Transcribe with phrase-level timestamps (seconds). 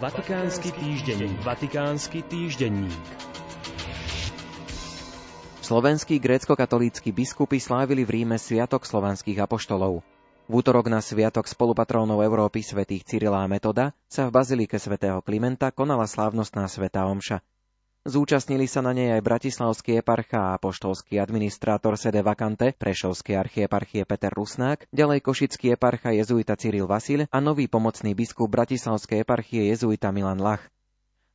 [0.00, 1.44] Vatikánsky týždenník.
[1.44, 3.04] Vatikánsky týždenník.
[5.60, 10.00] Slovenskí grécko-katolícky biskupy slávili v Ríme Sviatok slovanských apoštolov.
[10.48, 15.68] V útorok na Sviatok spolupatrónov Európy svätých Cyrila a Metoda sa v Bazilike svätého Klimenta
[15.68, 17.44] konala slávnostná sveta omša.
[18.00, 24.32] Zúčastnili sa na nej aj bratislavský eparcha a apoštolský administrátor sede vakante Prešovskej archieparchie Peter
[24.32, 30.40] Rusnák, ďalej košický eparcha jezuita Cyril Vasil a nový pomocný biskup bratislavskej eparchie jezuita Milan
[30.40, 30.64] Lach.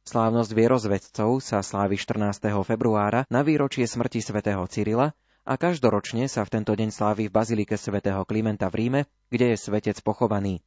[0.09, 2.49] Slávnosť vierozvedcov sa slávi 14.
[2.65, 5.13] februára na výročie smrti svätého Cyrila
[5.45, 9.57] a každoročne sa v tento deň slávi v bazilike svätého Klimenta v Ríme, kde je
[9.69, 10.65] svetec pochovaný.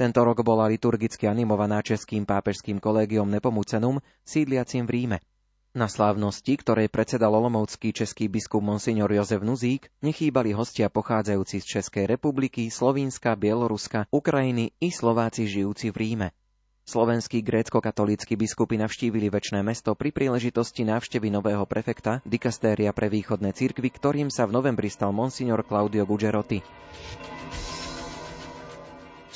[0.00, 5.18] Tento rok bola liturgicky animovaná českým pápežským kolégiom Nepomucenum sídliacim v Ríme.
[5.74, 12.06] Na slávnosti, ktorej predsedal olomovský český biskup Monsignor Jozef Nuzík, nechýbali hostia pochádzajúci z Českej
[12.06, 16.28] republiky, Slovínska, Bieloruska, Ukrajiny i Slováci žijúci v Ríme.
[16.86, 23.90] Slovenskí grécko-katolícky biskupy navštívili väčšné mesto pri príležitosti návštevy nového prefekta dikastéria pre východné cirkvy,
[23.90, 26.62] ktorým sa v novembri stal monsignor Claudio Gugerotti.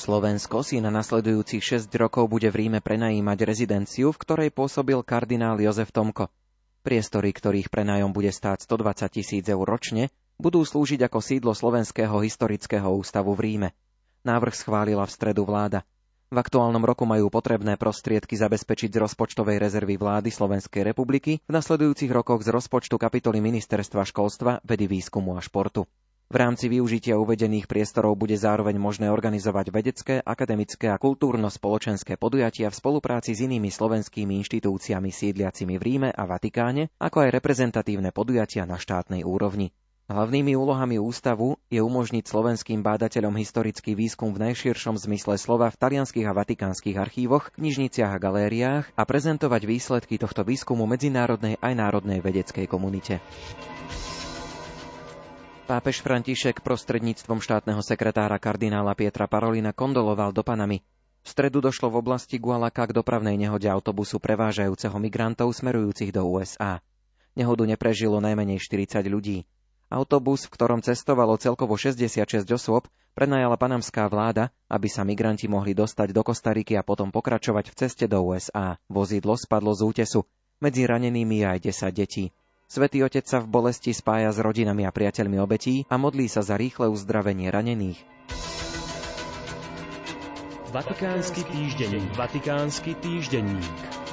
[0.09, 5.61] Slovensko si na nasledujúcich 6 rokov bude v Ríme prenajímať rezidenciu, v ktorej pôsobil kardinál
[5.61, 6.33] Jozef Tomko.
[6.81, 10.09] Priestory, ktorých prenájom bude stáť 120 tisíc eur ročne,
[10.41, 13.69] budú slúžiť ako sídlo Slovenského historického ústavu v Ríme.
[14.25, 15.85] Návrh schválila v stredu vláda.
[16.33, 22.09] V aktuálnom roku majú potrebné prostriedky zabezpečiť z rozpočtovej rezervy vlády Slovenskej republiky v nasledujúcich
[22.09, 25.85] rokoch z rozpočtu kapitoly Ministerstva školstva, vedy, výskumu a športu.
[26.29, 32.77] V rámci využitia uvedených priestorov bude zároveň možné organizovať vedecké, akademické a kultúrno-spoločenské podujatia v
[32.77, 38.77] spolupráci s inými slovenskými inštitúciami sídliacimi v Ríme a Vatikáne, ako aj reprezentatívne podujatia na
[38.77, 39.73] štátnej úrovni.
[40.13, 46.29] Hlavnými úlohami ústavu je umožniť slovenským bádateľom historický výskum v najširšom zmysle slova v talianských
[46.29, 52.69] a vatikánskych archívoch, knižniciach a galériách a prezentovať výsledky tohto výskumu medzinárodnej aj národnej vedeckej
[52.69, 53.25] komunite.
[55.69, 60.81] Pápež František prostredníctvom štátneho sekretára kardinála Pietra Parolina kondoloval do Panamy.
[61.21, 66.81] V stredu došlo v oblasti Gualaka k dopravnej nehode autobusu prevážajúceho migrantov smerujúcich do USA.
[67.37, 69.45] Nehodu neprežilo najmenej 40 ľudí.
[69.93, 76.17] Autobus, v ktorom cestovalo celkovo 66 osôb, prenajala panamská vláda, aby sa migranti mohli dostať
[76.17, 78.81] do Kostariky a potom pokračovať v ceste do USA.
[78.89, 80.25] Vozidlo spadlo z útesu.
[80.65, 82.33] Medzi ranenými je aj 10 detí.
[82.69, 86.61] Svetý Otec sa v bolesti spája s rodinami a priateľmi obetí a modlí sa za
[86.61, 87.97] rýchle uzdravenie ranených.
[90.69, 92.13] Vatikánsky týždenník.
[92.13, 94.08] Vatikánsky týždenník.